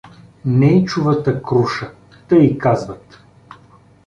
[0.45, 1.91] „Нейчовата круша“—
[2.27, 3.19] тъй й казват.